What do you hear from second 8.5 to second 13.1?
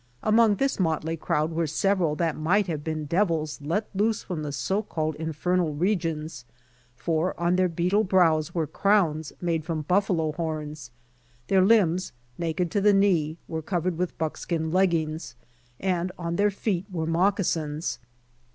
were crowns made from buifalo horns, their limbs naked to the